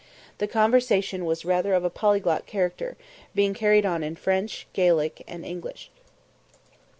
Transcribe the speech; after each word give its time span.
The 0.39 0.47
conversation 0.47 1.25
was 1.25 1.45
rather 1.45 1.75
of 1.75 1.83
a 1.83 1.89
polyglot 1.91 2.47
character, 2.47 2.97
being 3.35 3.53
carried 3.53 3.85
on 3.85 4.03
in 4.03 4.15
French, 4.15 4.65
Gaelic, 4.73 5.23
and 5.27 5.45
English. 5.45 5.91